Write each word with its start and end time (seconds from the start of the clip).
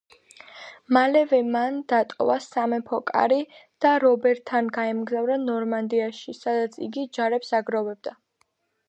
მალევე 0.95 1.39
მან 1.55 1.75
დატოვა 1.91 2.37
სამეფო 2.45 2.99
კარი 3.11 3.37
და 3.85 3.91
რობერთან 4.05 4.71
გაემგზავრა 4.79 5.37
ნორმანდიაში, 5.43 6.35
სადაც 6.39 6.81
იგი 6.87 7.05
ჯარებს 7.19 7.55
აგროვებდა. 7.61 8.17